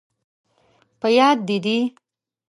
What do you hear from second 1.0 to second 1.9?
یاد، دې دي؟